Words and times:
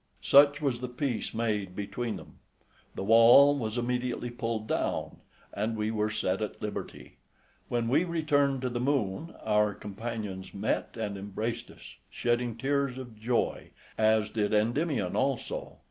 Such 0.23 0.61
was 0.63 0.81
the 0.81 0.87
peace 0.87 1.31
made 1.31 1.75
between 1.75 2.15
them; 2.15 2.39
the 2.95 3.03
wall 3.03 3.55
was 3.55 3.77
immediately 3.77 4.31
pulled 4.31 4.65
down, 4.65 5.17
and 5.53 5.77
we 5.77 5.91
were 5.91 6.09
set 6.09 6.41
at 6.41 6.59
liberty. 6.59 7.17
When 7.69 7.87
we 7.87 8.03
returned 8.03 8.63
to 8.63 8.69
the 8.69 8.79
Moon, 8.79 9.35
our 9.43 9.75
companions 9.75 10.55
met 10.55 10.97
and 10.97 11.17
embraced 11.17 11.69
us, 11.69 11.97
shedding 12.09 12.57
tears 12.57 12.97
of 12.97 13.15
joy, 13.15 13.69
as 13.95 14.31
did 14.31 14.53
Endymion 14.55 15.15
also. 15.15 15.77